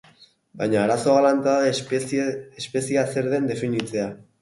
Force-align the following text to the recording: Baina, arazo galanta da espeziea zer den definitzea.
Baina, 0.61 0.79
arazo 0.83 1.13
galanta 1.17 1.53
da 1.65 1.71
espeziea 2.55 3.07
zer 3.15 3.33
den 3.37 3.51
definitzea. 3.55 4.13